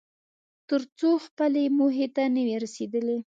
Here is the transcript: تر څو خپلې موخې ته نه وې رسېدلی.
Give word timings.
تر 0.69 0.81
څو 0.99 1.09
خپلې 1.25 1.63
موخې 1.77 2.07
ته 2.15 2.23
نه 2.35 2.41
وې 2.47 2.55
رسېدلی. 2.65 3.17